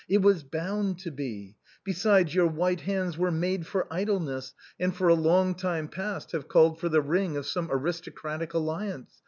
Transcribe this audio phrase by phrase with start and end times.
[0.09, 4.95] It was bound to be; besides, your white hands were made for idle ness, and
[4.95, 9.19] for a long time past have called for the ring of some aristocratic alliance.